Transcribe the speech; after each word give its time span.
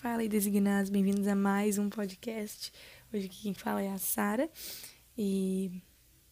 Fala 0.00 0.20
aí, 0.20 0.28
designados, 0.28 0.90
bem-vindos 0.90 1.26
a 1.26 1.34
mais 1.34 1.76
um 1.76 1.90
podcast. 1.90 2.72
Hoje 3.12 3.28
quem 3.28 3.52
fala 3.52 3.82
é 3.82 3.90
a 3.90 3.98
Sara 3.98 4.48
e 5.16 5.72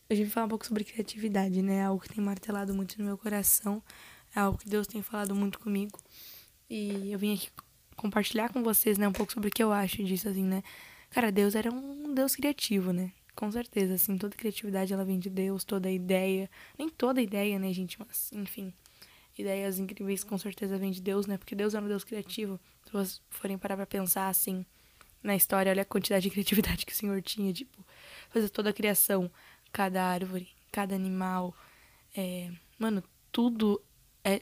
hoje 0.08 0.22
vim 0.22 0.30
falar 0.30 0.46
um 0.46 0.48
pouco 0.48 0.64
sobre 0.64 0.84
criatividade, 0.84 1.60
né? 1.62 1.84
Algo 1.84 2.00
que 2.00 2.14
tem 2.14 2.22
martelado 2.22 2.72
muito 2.72 2.96
no 2.96 3.04
meu 3.04 3.18
coração, 3.18 3.82
é 4.36 4.38
algo 4.38 4.56
que 4.56 4.68
Deus 4.68 4.86
tem 4.86 5.02
falado 5.02 5.34
muito 5.34 5.58
comigo. 5.58 5.98
E 6.70 7.10
eu 7.10 7.18
vim 7.18 7.34
aqui 7.34 7.50
compartilhar 7.96 8.52
com 8.52 8.62
vocês, 8.62 8.98
né, 8.98 9.08
um 9.08 9.12
pouco 9.12 9.32
sobre 9.32 9.48
o 9.48 9.52
que 9.52 9.64
eu 9.64 9.72
acho 9.72 10.04
disso, 10.04 10.28
assim, 10.28 10.44
né? 10.44 10.62
Cara, 11.10 11.32
Deus 11.32 11.56
era 11.56 11.68
um 11.72 12.14
Deus 12.14 12.36
criativo, 12.36 12.92
né? 12.92 13.10
Com 13.34 13.50
certeza, 13.50 13.94
assim, 13.94 14.16
toda 14.16 14.36
criatividade 14.36 14.92
ela 14.94 15.04
vem 15.04 15.18
de 15.18 15.28
Deus, 15.28 15.64
toda 15.64 15.90
ideia. 15.90 16.48
Nem 16.78 16.88
toda 16.88 17.20
ideia, 17.20 17.58
né, 17.58 17.72
gente? 17.72 17.98
Mas, 17.98 18.30
enfim. 18.32 18.72
Ideias 19.36 19.78
incríveis 19.78 20.24
com 20.24 20.38
certeza 20.38 20.78
vêm 20.78 20.90
de 20.90 21.02
Deus, 21.02 21.26
né? 21.26 21.36
Porque 21.36 21.54
Deus 21.54 21.74
é 21.74 21.80
um 21.80 21.86
Deus 21.86 22.04
criativo. 22.04 22.58
Se 22.84 22.92
vocês 22.92 23.22
forem 23.28 23.58
parar 23.58 23.76
pra 23.76 23.86
pensar, 23.86 24.28
assim, 24.28 24.64
na 25.22 25.36
história, 25.36 25.70
olha 25.70 25.82
a 25.82 25.84
quantidade 25.84 26.22
de 26.22 26.30
criatividade 26.30 26.86
que 26.86 26.92
o 26.92 26.96
Senhor 26.96 27.20
tinha, 27.20 27.52
tipo, 27.52 27.84
fazer 28.30 28.48
toda 28.48 28.70
a 28.70 28.72
criação, 28.72 29.30
cada 29.72 30.02
árvore, 30.02 30.48
cada 30.72 30.94
animal. 30.94 31.54
É... 32.16 32.50
Mano, 32.78 33.02
tudo 33.30 33.82
é 34.24 34.40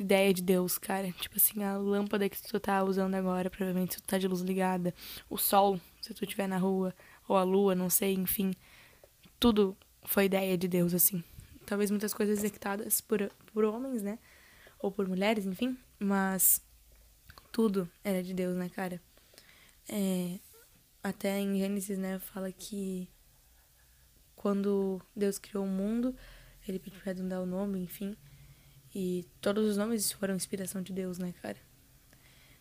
ideia 0.00 0.32
de 0.32 0.42
Deus, 0.42 0.78
cara. 0.78 1.12
Tipo 1.12 1.36
assim, 1.36 1.62
a 1.62 1.76
lâmpada 1.76 2.28
que 2.28 2.40
tu 2.42 2.58
tá 2.58 2.82
usando 2.82 3.14
agora, 3.14 3.50
provavelmente 3.50 3.94
se 3.94 4.00
tu 4.00 4.06
tá 4.06 4.18
de 4.18 4.26
luz 4.26 4.40
ligada, 4.40 4.94
o 5.28 5.36
sol, 5.36 5.78
se 6.00 6.14
tu 6.14 6.24
estiver 6.24 6.48
na 6.48 6.58
rua, 6.58 6.94
ou 7.28 7.36
a 7.36 7.42
lua, 7.42 7.74
não 7.74 7.90
sei, 7.90 8.14
enfim. 8.14 8.52
Tudo 9.38 9.76
foi 10.04 10.24
ideia 10.24 10.56
de 10.56 10.68
Deus, 10.68 10.94
assim. 10.94 11.22
Talvez 11.66 11.90
muitas 11.90 12.12
coisas 12.12 12.38
executadas 12.38 13.00
por, 13.00 13.30
por 13.52 13.64
homens, 13.64 14.02
né? 14.02 14.18
Ou 14.78 14.90
por 14.90 15.06
mulheres, 15.06 15.46
enfim. 15.46 15.76
Mas 15.98 16.60
tudo 17.52 17.88
era 18.02 18.22
de 18.22 18.34
Deus, 18.34 18.56
né, 18.56 18.68
cara? 18.68 19.00
É, 19.88 20.38
até 21.02 21.38
em 21.38 21.58
Gênesis, 21.58 21.98
né, 21.98 22.18
fala 22.18 22.50
que 22.50 23.08
quando 24.34 25.00
Deus 25.14 25.38
criou 25.38 25.64
o 25.64 25.68
mundo, 25.68 26.16
ele 26.66 26.78
pediu 26.78 27.00
pra 27.00 27.12
dar 27.12 27.40
o 27.40 27.46
nome, 27.46 27.78
enfim. 27.80 28.16
E 28.94 29.26
todos 29.40 29.68
os 29.68 29.76
nomes 29.76 30.12
foram 30.12 30.34
inspiração 30.34 30.82
de 30.82 30.92
Deus, 30.92 31.18
né, 31.18 31.32
cara? 31.40 31.58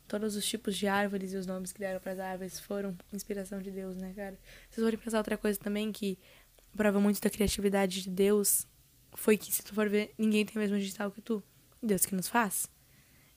Todos 0.08 0.36
os 0.36 0.46
tipos 0.46 0.76
de 0.76 0.88
árvores 0.88 1.34
e 1.34 1.38
os 1.38 1.46
nomes 1.46 1.72
que 1.72 1.80
deram 1.80 2.00
para 2.00 2.12
as 2.12 2.20
árvores 2.20 2.60
foram 2.60 2.98
inspiração 3.14 3.60
de 3.60 3.72
Deus, 3.72 3.96
né, 3.96 4.14
cara? 4.14 4.38
Vocês 4.70 4.84
forem 4.84 5.00
pensar 5.00 5.18
outra 5.18 5.38
coisa 5.38 5.58
também 5.60 5.92
que 5.92 6.20
prova 6.76 7.00
muito 7.00 7.22
da 7.22 7.30
criatividade 7.30 8.04
de 8.04 8.10
Deus 8.10 8.68
foi 9.14 9.38
que, 9.38 9.52
se 9.52 9.64
tu 9.64 9.74
for 9.74 9.90
ver, 9.90 10.14
ninguém 10.18 10.46
tem 10.46 10.56
o 10.56 10.60
mesmo 10.60 10.78
digital 10.78 11.12
que 11.12 11.22
tu. 11.22 11.44
Deus 11.82 12.06
que 12.06 12.16
nos 12.16 12.28
faz. 12.28 12.70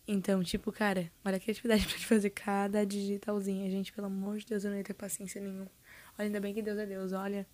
Então, 0.07 0.43
tipo, 0.45 0.71
cara, 0.71 1.11
olha 1.25 1.37
a 1.37 1.41
criatividade 1.41 1.87
pra 1.89 1.97
te 1.97 2.07
fazer 2.07 2.31
cada 2.31 2.85
digitalzinha. 2.85 3.71
Gente, 3.71 3.93
pelo 3.93 4.07
amor 4.07 4.39
de 4.39 4.47
Deus, 4.47 4.65
eu 4.65 4.71
não 4.71 4.77
ia 4.77 4.85
ter 4.85 4.95
paciência 4.95 5.41
nenhuma. 5.41 5.71
Olha, 6.19 6.27
ainda 6.27 6.41
bem 6.41 6.53
que 6.53 6.63
Deus 6.63 6.79
é 6.79 6.87
Deus, 6.87 7.13
olha. 7.13 7.47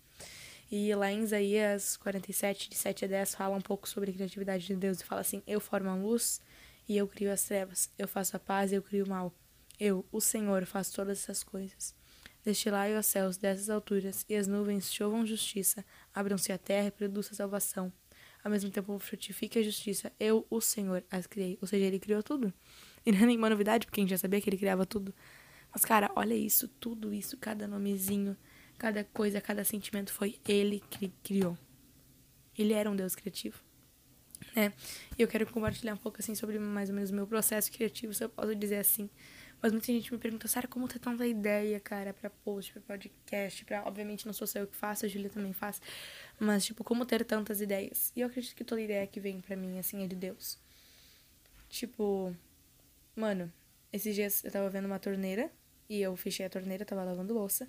E 0.69 0.93
lá 0.95 1.11
em 1.11 1.23
Isaías 1.23 1.97
47, 1.97 2.69
de 2.69 2.75
7 2.75 3.05
a 3.05 3.07
10, 3.07 3.35
fala 3.35 3.55
um 3.55 3.61
pouco 3.61 3.87
sobre 3.87 4.11
a 4.11 4.13
criatividade 4.13 4.65
de 4.65 4.75
Deus 4.75 5.01
e 5.01 5.05
fala 5.05 5.21
assim: 5.21 5.41
Eu 5.45 5.59
formo 5.59 5.89
a 5.89 5.95
luz 5.95 6.41
e 6.87 6.97
eu 6.97 7.07
crio 7.07 7.31
as 7.31 7.43
trevas. 7.43 7.89
Eu 7.97 8.07
faço 8.07 8.35
a 8.35 8.39
paz 8.39 8.71
e 8.71 8.75
eu 8.75 8.81
crio 8.81 9.05
o 9.05 9.09
mal. 9.09 9.33
Eu, 9.79 10.05
o 10.11 10.21
Senhor, 10.21 10.65
faço 10.65 10.93
todas 10.93 11.19
essas 11.19 11.43
coisas. 11.43 11.95
Destilai 12.43 12.97
os 12.97 13.05
céus 13.05 13.37
dessas 13.37 13.69
alturas, 13.69 14.25
e 14.27 14.35
as 14.35 14.47
nuvens 14.47 14.91
chovam 14.91 15.25
justiça, 15.25 15.85
abram-se 16.13 16.51
a 16.51 16.57
terra 16.57 16.87
e 16.87 16.91
produza 16.91 17.35
salvação. 17.35 17.93
Ao 18.43 18.49
mesmo 18.49 18.69
tempo 18.69 18.97
frutifique 18.99 19.59
a 19.59 19.63
justiça. 19.63 20.11
Eu, 20.19 20.45
o 20.49 20.59
Senhor, 20.59 21.03
as 21.11 21.27
criei. 21.27 21.57
Ou 21.61 21.67
seja, 21.67 21.85
ele 21.85 21.99
criou 21.99 22.23
tudo. 22.23 22.53
E 23.03 23.11
não 23.11 23.21
é 23.21 23.25
nenhuma 23.25 23.49
novidade, 23.49 23.87
porque 23.87 23.99
a 23.99 24.03
gente 24.03 24.11
já 24.11 24.17
sabia 24.19 24.39
que 24.39 24.47
ele 24.47 24.59
criava 24.59 24.85
tudo. 24.85 25.11
Mas, 25.73 25.83
cara, 25.83 26.11
olha 26.15 26.35
isso, 26.35 26.67
tudo 26.67 27.11
isso, 27.11 27.35
cada 27.35 27.67
nomezinho, 27.67 28.37
cada 28.77 29.03
coisa, 29.03 29.41
cada 29.41 29.63
sentimento 29.63 30.13
foi 30.13 30.39
ele 30.47 30.83
que 30.87 31.11
criou. 31.23 31.57
Ele 32.55 32.73
era 32.73 32.91
um 32.91 32.95
Deus 32.95 33.15
criativo 33.15 33.59
né? 34.55 34.73
E 35.17 35.21
eu 35.21 35.27
quero 35.27 35.45
compartilhar 35.51 35.93
um 35.93 35.97
pouco, 35.97 36.17
assim, 36.19 36.35
sobre 36.35 36.59
mais 36.59 36.89
ou 36.89 36.95
menos 36.95 37.11
o 37.11 37.13
meu 37.13 37.27
processo 37.27 37.71
criativo, 37.71 38.13
se 38.13 38.23
eu 38.23 38.29
posso 38.29 38.55
dizer 38.55 38.77
assim. 38.77 39.09
Mas 39.61 39.71
muita 39.71 39.87
gente 39.87 40.11
me 40.11 40.17
pergunta, 40.17 40.47
Sara, 40.47 40.67
como 40.67 40.87
ter 40.87 40.99
tanta 40.99 41.25
ideia, 41.27 41.79
cara, 41.79 42.13
pra 42.13 42.29
post, 42.29 42.73
pra 42.73 42.81
podcast, 42.81 43.63
pra... 43.63 43.85
Obviamente 43.85 44.25
não 44.25 44.33
sou 44.33 44.47
só 44.47 44.59
eu 44.59 44.67
que 44.67 44.75
faço, 44.75 45.05
a 45.05 45.09
Julia 45.09 45.29
também 45.29 45.53
faz. 45.53 45.81
Mas, 46.39 46.65
tipo, 46.65 46.83
como 46.83 47.05
ter 47.05 47.23
tantas 47.23 47.61
ideias? 47.61 48.11
E 48.15 48.21
eu 48.21 48.27
acredito 48.27 48.55
que 48.55 48.63
toda 48.63 48.81
ideia 48.81 49.05
que 49.05 49.19
vem 49.19 49.39
pra 49.39 49.55
mim, 49.55 49.77
assim, 49.77 50.03
é 50.03 50.07
de 50.07 50.15
Deus. 50.15 50.57
Tipo, 51.69 52.35
mano, 53.15 53.51
esses 53.93 54.15
dias 54.15 54.43
eu 54.43 54.51
tava 54.51 54.69
vendo 54.69 54.85
uma 54.85 54.99
torneira, 54.99 55.51
e 55.91 56.01
eu 56.01 56.15
fechei 56.15 56.45
a 56.45 56.49
torneira, 56.49 56.85
tava 56.85 57.03
lavando 57.03 57.33
louça. 57.33 57.67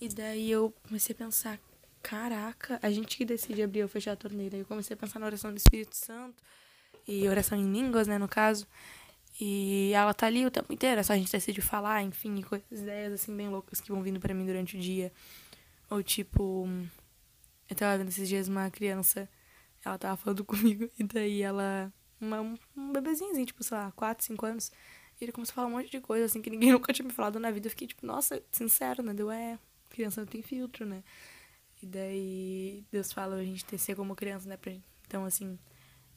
E 0.00 0.08
daí 0.08 0.50
eu 0.50 0.74
comecei 0.82 1.14
a 1.14 1.16
pensar, 1.16 1.60
caraca, 2.02 2.80
a 2.82 2.90
gente 2.90 3.16
que 3.16 3.24
decide 3.24 3.62
abrir 3.62 3.82
ou 3.82 3.88
fechar 3.88 4.12
a 4.12 4.16
torneira. 4.16 4.56
Eu 4.56 4.64
comecei 4.66 4.92
a 4.94 4.96
pensar 4.96 5.20
na 5.20 5.26
oração 5.26 5.52
do 5.52 5.56
Espírito 5.56 5.96
Santo 5.96 6.42
e 7.06 7.28
oração 7.28 7.56
em 7.56 7.72
línguas, 7.72 8.08
né, 8.08 8.18
no 8.18 8.28
caso. 8.28 8.66
E 9.40 9.92
ela 9.92 10.14
tá 10.14 10.26
ali 10.26 10.46
o 10.46 10.50
tempo 10.50 10.72
inteiro, 10.72 11.00
é 11.00 11.02
só 11.02 11.12
a 11.12 11.16
gente 11.16 11.32
decide 11.32 11.60
falar, 11.60 12.02
enfim, 12.02 12.40
coisas, 12.42 12.66
ideias 12.70 13.12
assim 13.12 13.36
bem 13.36 13.48
loucas 13.48 13.80
que 13.80 13.90
vão 13.90 14.02
vindo 14.02 14.20
para 14.20 14.32
mim 14.32 14.46
durante 14.46 14.76
o 14.76 14.80
dia. 14.80 15.12
Ou 15.90 16.02
tipo, 16.02 16.68
eu 17.68 17.76
tava 17.76 17.98
vendo 17.98 18.08
esses 18.08 18.28
dias 18.28 18.48
uma 18.48 18.70
criança, 18.70 19.28
ela 19.84 19.98
tava 19.98 20.16
falando 20.16 20.44
comigo, 20.46 20.88
e 20.98 21.04
daí 21.04 21.42
ela, 21.42 21.92
uma, 22.20 22.40
um 22.76 22.92
bebezinho, 22.92 23.32
assim, 23.32 23.44
tipo, 23.44 23.62
sei 23.64 23.76
lá, 23.76 23.92
4, 23.92 24.24
5 24.24 24.46
anos, 24.46 24.70
e 25.20 25.24
ele 25.24 25.32
começou 25.32 25.52
a 25.52 25.54
falar 25.56 25.68
um 25.68 25.72
monte 25.72 25.90
de 25.90 26.00
coisa, 26.00 26.26
assim, 26.26 26.40
que 26.40 26.50
ninguém 26.50 26.70
nunca 26.72 26.92
tinha 26.92 27.06
me 27.06 27.12
falado 27.12 27.40
na 27.40 27.50
vida. 27.50 27.66
Eu 27.66 27.70
fiquei 27.70 27.86
tipo, 27.88 28.06
nossa, 28.06 28.42
sincero, 28.52 29.02
né? 29.02 29.12
Deu, 29.14 29.30
é, 29.30 29.58
criança 29.90 30.20
não 30.20 30.28
tem 30.28 30.42
filtro, 30.42 30.86
né? 30.86 31.02
E 31.82 31.86
daí 31.86 32.84
Deus 32.90 33.12
fala 33.12 33.36
a 33.36 33.44
gente 33.44 33.64
ter 33.64 33.78
ser 33.78 33.94
como 33.94 34.14
criança, 34.14 34.48
né? 34.48 34.56
Pra, 34.56 34.72
então, 35.06 35.24
assim, 35.24 35.58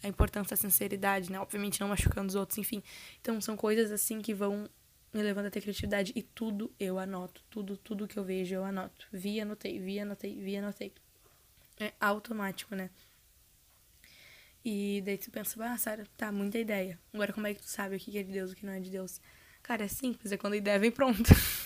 a 0.04 0.08
importância 0.08 0.56
da 0.56 0.62
sinceridade, 0.62 1.32
né? 1.32 1.40
Obviamente 1.40 1.82
não 1.82 1.88
machucando 1.88 2.28
os 2.28 2.36
outros, 2.36 2.58
enfim. 2.58 2.84
Então, 3.20 3.40
são 3.42 3.56
coisas 3.58 3.92
assim 3.92 4.22
que 4.22 4.34
vão 4.34 4.70
me 5.14 5.22
levando 5.22 5.48
a 5.48 5.52
ter 5.52 5.62
criatividade. 5.62 6.12
E 6.16 6.22
tudo 6.22 6.72
eu 6.80 7.00
anoto. 7.00 7.44
Tudo, 7.50 7.78
tudo 7.78 8.08
que 8.08 8.18
eu 8.18 8.24
vejo 8.24 8.56
eu 8.56 8.64
anoto. 8.64 9.08
Vi, 9.12 9.40
anotei, 9.42 9.80
vi, 9.80 10.00
anotei, 10.00 10.36
vi, 10.40 10.58
anotei. 10.58 10.94
É 11.80 11.94
automático, 12.00 12.76
né? 12.76 12.90
E 14.64 15.02
daí 15.06 15.18
tu 15.18 15.32
pensa, 15.32 15.64
ah, 15.64 15.78
Sara, 15.78 16.06
tá, 16.18 16.32
muita 16.32 16.60
ideia. 16.60 17.00
Agora 17.14 17.32
como 17.32 17.48
é 17.48 17.54
que 17.54 17.62
tu 17.62 17.70
sabe 17.70 17.96
o 17.96 18.00
que 18.00 18.18
é 18.18 18.24
de 18.24 18.32
Deus 18.32 18.52
e 18.52 18.54
o 18.54 18.56
que 18.58 18.66
não 18.66 18.74
é 18.74 18.80
de 18.80 18.90
Deus? 18.90 19.22
Cara, 19.64 19.86
é 19.86 19.88
simples, 19.88 20.32
é 20.32 20.38
quando 20.38 20.54
a 20.54 20.58
ideia 20.58 20.80
vem 20.80 20.92
pronta. 20.92 21.34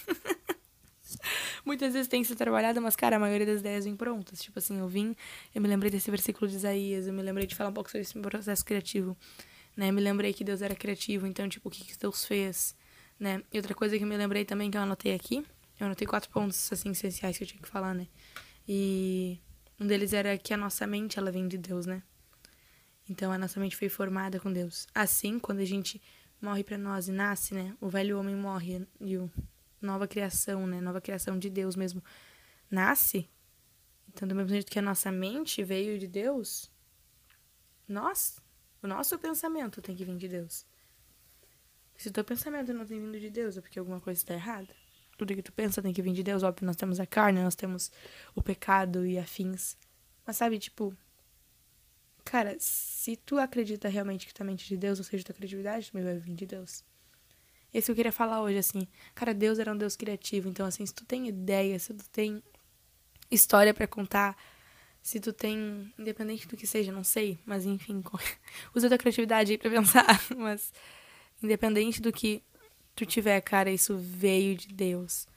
Muitas 1.66 1.94
vezes 1.94 2.08
tem 2.08 2.22
que 2.22 2.28
ser 2.28 2.36
trabalhada, 2.36 2.82
mas, 2.82 2.96
cara, 2.96 3.16
a 3.16 3.20
maioria 3.20 3.46
das 3.46 3.60
ideias 3.60 3.86
vem 3.86 3.96
prontas. 3.96 4.42
Tipo 4.42 4.60
assim, 4.60 4.80
eu 4.80 4.88
vim, 4.88 5.16
eu 5.54 5.62
me 5.62 5.68
lembrei 5.68 5.92
desse 5.92 6.10
versículo 6.10 6.50
de 6.50 6.56
Isaías, 6.56 7.08
eu 7.08 7.14
me 7.14 7.22
lembrei 7.22 7.46
de 7.46 7.56
falar 7.56 7.70
um 7.70 7.74
pouco 7.74 7.90
sobre 7.90 8.02
esse 8.02 8.20
processo 8.20 8.66
criativo, 8.66 9.18
né? 9.76 9.92
Me 9.92 10.02
lembrei 10.02 10.34
que 10.34 10.44
Deus 10.44 10.62
era 10.62 10.76
criativo, 10.76 11.28
então, 11.28 11.48
tipo, 11.48 11.70
o 11.70 11.72
que, 11.72 11.84
que 11.84 11.98
Deus 11.98 12.26
fez, 12.26 12.76
né? 13.20 13.44
E 13.52 13.58
outra 13.58 13.76
coisa 13.76 13.98
que 13.98 14.04
eu 14.04 14.08
me 14.08 14.18
lembrei 14.18 14.46
também, 14.46 14.72
que 14.72 14.78
eu 14.78 14.82
anotei 14.82 15.14
aqui, 15.14 15.46
eu 15.80 15.86
anotei 15.86 16.08
quatro 16.08 16.30
pontos, 16.30 16.72
assim, 16.72 16.92
essenciais 16.92 17.38
que 17.38 17.44
eu 17.44 17.48
tinha 17.48 17.62
que 17.62 17.68
falar, 17.68 17.94
né? 17.94 18.08
E 18.68 19.40
um 19.80 19.86
deles 19.88 20.14
era 20.14 20.38
que 20.38 20.54
a 20.54 20.58
nossa 20.58 20.86
mente, 20.88 21.18
ela 21.18 21.32
vem 21.32 21.48
de 21.48 21.58
Deus, 21.58 21.86
né? 21.86 22.04
Então, 23.10 23.32
a 23.32 23.38
nossa 23.38 23.60
mente 23.60 23.76
foi 23.76 23.90
formada 23.90 24.40
com 24.40 24.52
Deus. 24.54 24.88
Assim, 24.94 25.38
quando 25.40 25.60
a 25.60 25.66
gente 25.66 26.02
morre 26.42 26.64
para 26.64 26.78
nós 26.78 27.08
e 27.08 27.12
nasce, 27.12 27.54
né? 27.54 27.76
O 27.82 27.90
velho 27.90 28.20
homem 28.20 28.36
morre 28.36 28.88
e 29.00 29.18
o 29.18 29.30
nova 29.81 30.08
criação, 30.08 30.68
né? 30.68 30.80
Nova 30.80 31.02
criação 31.02 31.38
de 31.38 31.50
Deus 31.50 31.75
mesmo 31.75 32.03
nasce. 32.69 33.30
Então, 34.08 34.28
do 34.28 34.36
mesmo 34.36 34.50
jeito 34.50 34.72
que 34.72 34.80
a 34.80 34.81
nossa 34.81 35.12
mente 35.12 35.64
veio 35.64 35.97
de 35.97 36.08
Deus, 36.08 36.72
nós, 37.88 38.40
o 38.81 38.88
nosso 38.88 39.18
pensamento 39.18 39.81
tem 39.81 39.96
que 39.96 40.06
vir 40.06 40.18
de 40.18 40.28
Deus. 40.28 40.66
Se 41.97 42.08
o 42.08 42.12
teu 42.12 42.24
pensamento 42.24 42.74
não 42.74 42.86
tem 42.86 43.00
vindo 43.00 43.19
de 43.19 43.30
Deus, 43.30 43.58
é 43.58 43.62
porque 43.62 43.78
alguma 43.78 44.02
coisa 44.02 44.19
está 44.19 44.33
errada. 44.33 44.75
Tudo 45.18 45.36
que 45.36 45.44
tu 45.44 45.51
pensa 45.51 45.81
tem 45.81 45.94
que 45.94 46.01
vir 46.01 46.13
de 46.13 46.24
Deus. 46.24 46.42
Óbvio, 46.42 46.66
nós 46.66 46.75
temos 46.75 47.00
a 47.00 47.06
carne, 47.06 47.44
nós 47.44 47.56
temos 47.56 47.92
o 48.33 48.42
pecado 48.42 49.06
e 49.06 49.19
afins. 49.19 49.78
Mas 50.25 50.38
sabe, 50.38 50.57
tipo, 50.57 50.98
cara, 52.25 52.56
se 52.60 53.16
tu 53.18 53.38
acredita 53.38 53.88
realmente 53.88 54.25
que 54.25 54.44
mente 54.44 54.66
é 54.66 54.68
de 54.69 54.78
Deus, 54.78 54.98
ou 54.98 55.06
seja, 55.06 55.24
tua 55.24 55.36
criatividade 55.36 55.92
também 55.92 56.04
vai 56.04 56.18
vir 56.18 56.33
de 56.33 56.45
Deus. 56.45 56.83
Esse 57.73 57.85
que 57.85 57.91
eu 57.91 57.95
queria 57.95 58.12
falar 58.12 58.41
hoje, 58.41 58.57
assim. 58.57 58.88
Cara, 59.15 59.33
Deus 59.33 59.57
era 59.59 59.71
um 59.71 59.77
Deus 59.77 59.95
criativo. 59.95 60.50
Então, 60.50 60.65
assim, 60.65 60.85
se 60.85 60.94
tu 60.94 61.06
tem 61.06 61.27
ideia, 61.27 61.79
se 61.79 61.94
tu 61.94 62.09
tem 62.09 62.44
história 63.29 63.73
para 63.73 63.88
contar, 63.88 64.35
se 65.01 65.19
tu 65.19 65.31
tem. 65.31 65.91
Independente 65.97 66.47
do 66.47 66.57
que 66.57 66.68
seja, 66.68 66.91
não 66.91 67.03
sei. 67.03 67.39
Mas, 67.45 67.65
enfim, 67.65 68.03
usa 68.75 68.89
tua 68.89 68.97
criatividade 68.97 69.53
aí 69.53 69.57
pra 69.57 69.69
pensar. 69.69 70.06
Mas, 70.38 70.73
independente 71.41 72.01
do 72.01 72.12
que 72.12 72.44
tu 72.94 73.06
tiver, 73.06 73.39
cara, 73.41 73.71
isso 73.71 73.97
veio 73.97 74.56
de 74.56 74.68
Deus. 74.68 75.27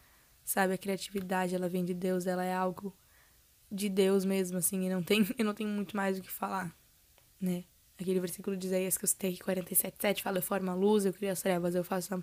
Sabe? 0.44 0.74
A 0.74 0.78
criatividade, 0.78 1.54
ela 1.54 1.68
vem 1.68 1.84
de 1.84 1.94
Deus. 1.94 2.26
Ela 2.26 2.44
é 2.44 2.52
algo 2.52 2.96
de 3.70 3.88
Deus 3.88 4.24
mesmo, 4.24 4.58
assim. 4.58 4.86
E 4.86 4.88
não 4.88 5.02
tem, 5.02 5.24
eu 5.38 5.44
não 5.44 5.54
tenho 5.54 5.70
muito 5.70 5.96
mais 5.96 6.18
o 6.18 6.22
que 6.22 6.30
falar, 6.30 6.74
né? 7.40 7.64
Aquele 8.00 8.18
versículo 8.18 8.56
de 8.56 8.66
Isaías 8.66 8.98
que 8.98 9.04
eu 9.04 9.08
citei, 9.08 9.38
47, 9.38 9.96
7, 10.00 10.22
fala: 10.22 10.38
Eu 10.38 10.42
formo 10.42 10.70
a 10.70 10.74
luz, 10.74 11.04
eu 11.04 11.12
crio 11.12 11.30
as 11.30 11.40
trevas, 11.40 11.74
eu 11.74 11.84
faço 11.84 12.22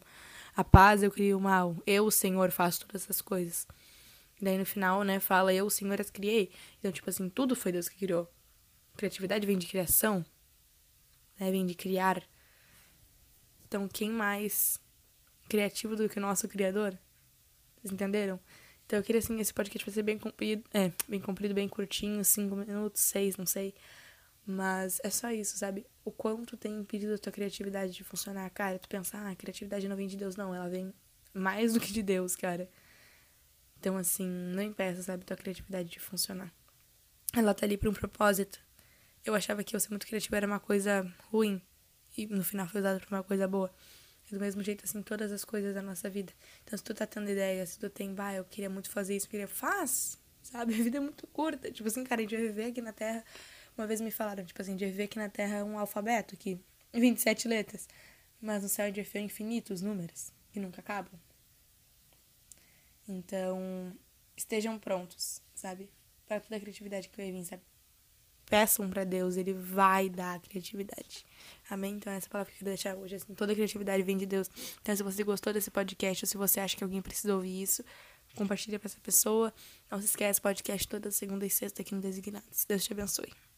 a, 0.55 0.63
paz 0.63 1.01
eu 1.01 1.09
crio 1.09 1.37
o 1.37 1.41
mal. 1.41 1.77
Eu, 1.87 2.05
o 2.05 2.11
Senhor, 2.11 2.51
faço 2.51 2.81
todas 2.81 3.03
essas 3.03 3.21
coisas. 3.21 3.65
Daí 4.41 4.57
no 4.57 4.65
final, 4.65 5.03
né, 5.03 5.19
fala 5.19 5.53
eu, 5.53 5.67
o 5.67 5.69
Senhor, 5.69 6.01
as 6.01 6.09
criei. 6.09 6.51
Então, 6.79 6.91
tipo 6.91 7.09
assim, 7.09 7.29
tudo 7.29 7.55
foi 7.55 7.71
Deus 7.71 7.87
que 7.87 7.97
criou. 7.97 8.29
Criatividade 8.97 9.45
vem 9.45 9.57
de 9.57 9.67
criação, 9.67 10.25
né, 11.39 11.49
vem 11.51 11.65
de 11.65 11.75
criar. 11.75 12.21
Então, 13.65 13.87
quem 13.87 14.09
mais 14.09 14.79
criativo 15.47 15.95
do 15.95 16.09
que 16.09 16.17
o 16.17 16.21
nosso 16.21 16.47
Criador? 16.47 16.97
Vocês 17.77 17.93
entenderam? 17.93 18.39
Então, 18.85 18.99
eu 18.99 19.03
queria, 19.03 19.19
assim, 19.19 19.39
esse 19.39 19.53
podcast 19.53 19.85
vai 19.85 19.93
ser 19.93 20.03
bem 20.03 20.17
comprido, 20.17 20.63
é, 20.73 20.91
bem 21.07 21.21
comprido, 21.21 21.53
bem 21.53 21.69
curtinho, 21.69 22.25
cinco 22.25 22.55
minutos, 22.57 23.01
seis, 23.01 23.37
não 23.37 23.45
sei. 23.45 23.73
Mas 24.45 24.99
é 25.03 25.09
só 25.09 25.31
isso, 25.31 25.57
sabe? 25.57 25.85
O 26.03 26.11
quanto 26.11 26.57
tem 26.57 26.79
impedido 26.79 27.13
a 27.13 27.17
tua 27.17 27.31
criatividade 27.31 27.93
de 27.93 28.03
funcionar, 28.03 28.49
cara. 28.49 28.79
Tu 28.79 28.89
pensar, 28.89 29.19
ah, 29.19 29.31
a 29.31 29.35
criatividade 29.35 29.87
não 29.87 29.95
vem 29.95 30.07
de 30.07 30.17
Deus, 30.17 30.35
não. 30.35 30.53
Ela 30.53 30.67
vem 30.67 30.93
mais 31.33 31.73
do 31.73 31.79
que 31.79 31.93
de 31.93 32.01
Deus, 32.01 32.35
cara. 32.35 32.69
Então, 33.79 33.97
assim, 33.97 34.27
não 34.27 34.61
impeça, 34.61 35.03
sabe, 35.03 35.25
tua 35.25 35.37
criatividade 35.37 35.89
de 35.89 35.99
funcionar. 35.99 36.53
Ela 37.33 37.53
tá 37.53 37.65
ali 37.65 37.77
pra 37.77 37.89
um 37.89 37.93
propósito. 37.93 38.59
Eu 39.23 39.35
achava 39.35 39.63
que 39.63 39.75
eu 39.75 39.79
ser 39.79 39.89
muito 39.89 40.07
criativa 40.07 40.37
era 40.37 40.47
uma 40.47 40.59
coisa 40.59 41.11
ruim. 41.31 41.61
E 42.17 42.27
no 42.27 42.43
final 42.43 42.67
foi 42.67 42.81
usada 42.81 42.99
pra 42.99 43.17
uma 43.17 43.23
coisa 43.23 43.47
boa. 43.47 43.73
Do 44.31 44.39
mesmo 44.39 44.63
jeito, 44.63 44.85
assim, 44.85 45.01
todas 45.01 45.31
as 45.31 45.43
coisas 45.43 45.73
da 45.73 45.81
nossa 45.81 46.09
vida. 46.09 46.33
Então, 46.63 46.77
se 46.77 46.83
tu 46.83 46.93
tá 46.93 47.05
tendo 47.05 47.29
ideia, 47.29 47.65
se 47.65 47.77
tu 47.77 47.89
tem, 47.89 48.13
bah, 48.13 48.33
eu 48.33 48.45
queria 48.45 48.69
muito 48.69 48.89
fazer 48.89 49.15
isso, 49.15 49.27
eu 49.27 49.31
queria, 49.31 49.47
faz! 49.47 50.17
Sabe? 50.41 50.73
A 50.73 50.77
vida 50.77 50.97
é 50.97 50.99
muito 51.01 51.27
curta. 51.27 51.71
Tipo 51.71 51.87
assim, 51.87 52.03
cara, 52.03 52.21
a 52.21 52.23
gente 52.23 52.35
vai 52.35 52.47
viver 52.47 52.65
aqui 52.65 52.81
na 52.81 52.91
Terra 52.93 53.23
uma 53.81 53.87
vez 53.87 53.99
me 53.99 54.11
falaram, 54.11 54.45
tipo 54.45 54.61
assim, 54.61 54.75
de 54.75 54.85
ver 54.91 55.07
que 55.07 55.17
na 55.17 55.27
Terra 55.27 55.57
é 55.57 55.63
um 55.63 55.79
alfabeto, 55.79 56.37
que 56.37 56.59
27 56.93 57.47
letras, 57.47 57.87
mas 58.39 58.61
no 58.63 58.69
céu 58.69 58.91
de 58.91 59.01
é 59.01 59.19
infinitos 59.19 59.81
números, 59.81 60.31
que 60.51 60.59
nunca 60.59 60.81
acabam. 60.81 61.19
Então, 63.07 63.91
estejam 64.37 64.77
prontos, 64.77 65.41
sabe? 65.53 65.89
Para 66.27 66.39
toda 66.39 66.55
a 66.55 66.59
criatividade 66.59 67.09
que 67.09 67.17
vai 67.17 67.31
vir, 67.31 67.43
sabe? 67.43 67.63
Peçam 68.45 68.89
para 68.89 69.03
Deus, 69.03 69.37
ele 69.37 69.53
vai 69.53 70.09
dar 70.09 70.35
a 70.35 70.39
criatividade. 70.39 71.25
Amém? 71.69 71.95
Então, 71.95 72.11
essa 72.13 72.29
palavra 72.29 72.51
que 72.51 72.57
eu 72.57 72.59
queria 72.59 72.73
deixar 72.73 72.95
hoje, 72.95 73.15
assim, 73.15 73.33
toda 73.33 73.53
criatividade 73.53 74.03
vem 74.03 74.17
de 74.17 74.25
Deus. 74.25 74.49
Então, 74.81 74.95
se 74.95 75.01
você 75.01 75.23
gostou 75.23 75.53
desse 75.53 75.71
podcast, 75.71 76.25
ou 76.25 76.27
se 76.27 76.37
você 76.37 76.59
acha 76.59 76.75
que 76.75 76.83
alguém 76.83 77.01
precisa 77.01 77.33
ouvir 77.33 77.61
isso, 77.61 77.83
compartilha 78.35 78.77
para 78.77 78.87
essa 78.87 78.99
pessoa. 78.99 79.53
Não 79.89 79.99
se 79.99 80.05
esquece, 80.05 80.41
podcast 80.41 80.87
toda 80.87 81.09
segunda 81.11 81.45
e 81.45 81.49
sexta 81.49 81.81
aqui 81.81 81.95
no 81.95 82.01
Designados. 82.01 82.65
Deus 82.65 82.83
te 82.83 82.91
abençoe. 82.93 83.50